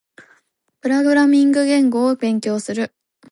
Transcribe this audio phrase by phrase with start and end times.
[0.81, 2.91] プログラミング言語を勉強する。